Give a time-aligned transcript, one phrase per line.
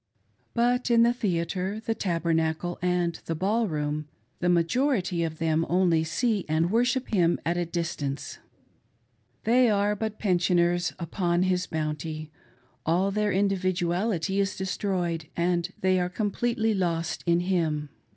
[0.55, 4.07] But in the theatre, the Taber nacle, and the ball room,
[4.39, 8.39] the majority of them only see and worship him at a distance.
[9.43, 12.31] They are but pensioners upon his bounty;
[12.83, 17.89] all their individuality is destroyed, and they are completely lost in him.